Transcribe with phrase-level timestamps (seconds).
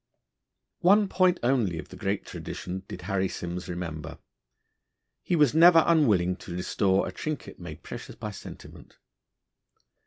[0.79, 4.17] One point only of the great tradition did Harry Simms remember.
[5.21, 8.97] He was never unwilling to restore a trinket made precious by sentiment.